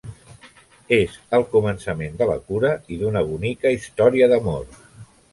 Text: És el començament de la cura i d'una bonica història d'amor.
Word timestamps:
És 0.95 1.17
el 1.39 1.43
començament 1.51 2.17
de 2.21 2.27
la 2.29 2.37
cura 2.47 2.71
i 2.95 2.97
d'una 3.01 3.23
bonica 3.27 3.75
història 3.75 4.31
d'amor. 4.33 4.65